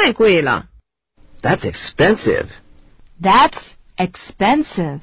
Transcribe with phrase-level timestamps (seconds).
[0.00, 0.68] 太贵了。
[1.42, 2.46] That's expensive.
[3.20, 5.00] That's expensive.